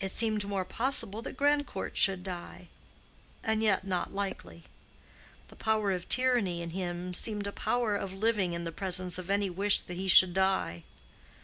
It 0.00 0.10
seemed 0.10 0.44
more 0.44 0.64
possible 0.64 1.22
that 1.22 1.36
Grandcourt 1.36 1.96
should 1.96 2.24
die:—and 2.24 3.62
yet 3.62 3.86
not 3.86 4.12
likely. 4.12 4.64
The 5.46 5.54
power 5.54 5.92
of 5.92 6.08
tyranny 6.08 6.62
in 6.62 6.70
him 6.70 7.14
seemed 7.14 7.46
a 7.46 7.52
power 7.52 7.94
of 7.94 8.12
living 8.12 8.54
in 8.54 8.64
the 8.64 8.72
presence 8.72 9.18
of 9.18 9.30
any 9.30 9.48
wish 9.50 9.82
that 9.82 9.94
he 9.94 10.08
should 10.08 10.34
die. 10.34 10.82